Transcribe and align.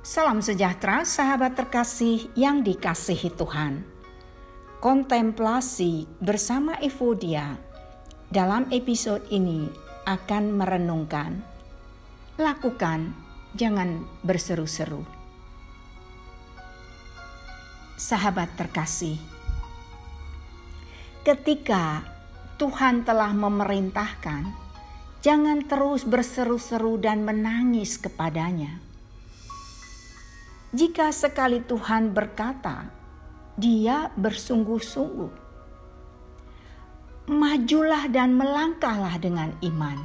Salam 0.00 0.40
sejahtera, 0.40 1.04
sahabat 1.04 1.60
terkasih 1.60 2.32
yang 2.32 2.64
dikasihi 2.64 3.36
Tuhan. 3.36 3.84
Kontemplasi 4.80 6.08
bersama 6.24 6.72
Evodia 6.80 7.60
dalam 8.32 8.64
episode 8.72 9.20
ini 9.28 9.68
akan 10.08 10.56
merenungkan, 10.56 11.44
lakukan, 12.40 13.12
jangan 13.52 14.08
berseru-seru. 14.24 15.04
Sahabat 18.00 18.56
terkasih, 18.56 19.20
ketika 21.28 22.08
Tuhan 22.56 23.04
telah 23.04 23.36
memerintahkan, 23.36 24.48
jangan 25.20 25.60
terus 25.68 26.08
berseru-seru 26.08 26.96
dan 26.96 27.20
menangis 27.20 28.00
kepadanya 28.00 28.88
jika 30.70 31.10
sekali 31.10 31.66
Tuhan 31.66 32.14
berkata, 32.14 32.86
Dia 33.58 34.06
bersungguh-sungguh, 34.14 35.32
majulah 37.26 38.06
dan 38.06 38.38
melangkahlah 38.38 39.18
dengan 39.18 39.50
iman. 39.66 39.98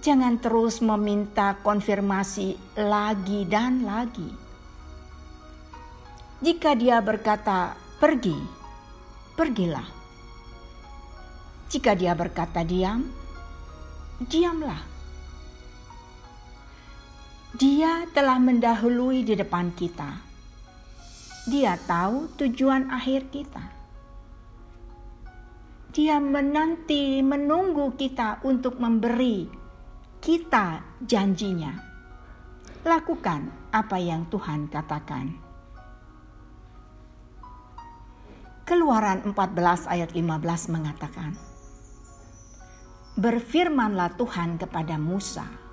Jangan 0.00 0.40
terus 0.40 0.80
meminta 0.80 1.60
konfirmasi 1.60 2.80
lagi 2.80 3.44
dan 3.44 3.84
lagi. 3.84 4.32
Jika 6.40 6.72
Dia 6.72 7.04
berkata, 7.04 7.76
"Pergi," 8.00 8.40
pergilah. 9.36 9.88
Jika 11.68 11.92
Dia 11.92 12.16
berkata, 12.16 12.64
"Diam," 12.64 13.04
diamlah 14.22 14.97
dia 17.58 18.06
telah 18.14 18.38
mendahului 18.38 19.26
di 19.26 19.34
depan 19.34 19.74
kita. 19.74 20.22
Dia 21.50 21.74
tahu 21.74 22.30
tujuan 22.38 22.86
akhir 22.86 23.34
kita. 23.34 23.74
Dia 25.90 26.22
menanti, 26.22 27.18
menunggu 27.18 27.98
kita 27.98 28.46
untuk 28.46 28.78
memberi 28.78 29.50
kita 30.22 30.86
janjinya. 31.02 31.74
Lakukan 32.86 33.74
apa 33.74 33.98
yang 33.98 34.30
Tuhan 34.30 34.70
katakan. 34.70 35.34
Keluaran 38.62 39.26
14 39.26 39.90
ayat 39.90 40.14
15 40.14 40.74
mengatakan, 40.78 41.34
Berfirmanlah 43.18 44.14
Tuhan 44.14 44.62
kepada 44.62 44.94
Musa, 44.94 45.67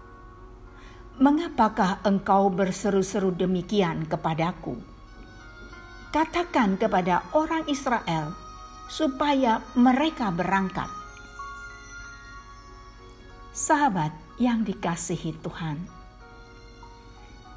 Mengapakah 1.16 2.04
engkau 2.04 2.52
berseru-seru 2.52 3.32
demikian 3.32 4.04
kepadaku? 4.04 4.76
Katakan 6.12 6.76
kepada 6.76 7.24
orang 7.32 7.64
Israel 7.72 8.36
supaya 8.92 9.64
mereka 9.80 10.28
berangkat. 10.36 10.92
Sahabat 13.56 14.12
yang 14.44 14.68
dikasihi 14.68 15.40
Tuhan, 15.40 15.88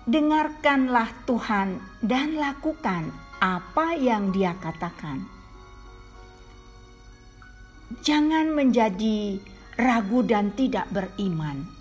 dengarkanlah 0.06 1.10
Tuhan 1.26 1.82
dan 1.98 2.38
lakukan 2.38 3.10
apa 3.42 3.98
yang 3.98 4.30
Dia 4.30 4.54
katakan. 4.54 5.26
Jangan 8.06 8.54
menjadi 8.54 9.42
ragu 9.74 10.22
dan 10.22 10.54
tidak 10.54 10.86
beriman 10.94 11.77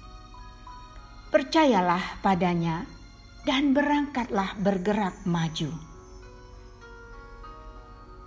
percayalah 1.28 2.23
padanya 2.23 2.88
dan 3.44 3.75
berangkatlah 3.75 4.56
bergerak 4.59 5.16
maju. 5.28 5.72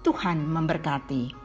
Tuhan 0.00 0.48
memberkati. 0.48 1.39